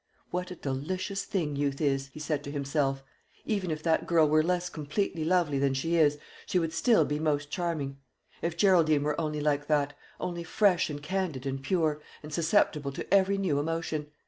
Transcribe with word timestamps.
"What 0.31 0.49
a 0.49 0.55
delicious 0.55 1.25
thing 1.25 1.55
youth 1.55 1.79
is!" 1.79 2.07
he 2.07 2.19
said 2.19 2.43
to 2.45 2.51
himself. 2.51 3.03
"Even 3.45 3.69
if 3.69 3.83
that 3.83 4.07
girl 4.07 4.27
were 4.27 4.41
less 4.41 4.67
completely 4.67 5.23
lovely 5.23 5.59
than 5.59 5.75
she 5.75 5.95
is, 5.95 6.17
she 6.47 6.57
would 6.57 6.73
still 6.73 7.05
be 7.05 7.19
most 7.19 7.51
charming. 7.51 7.99
If 8.41 8.57
Geraldine 8.57 9.03
were 9.03 9.21
only 9.21 9.41
like 9.41 9.67
that 9.67 9.95
only 10.19 10.43
fresh 10.43 10.89
and 10.89 11.03
candid 11.03 11.45
and 11.45 11.61
pure, 11.61 12.01
and 12.23 12.33
susceptible 12.33 12.91
to 12.93 13.13
every 13.13 13.37
new 13.37 13.59
emotion! 13.59 14.07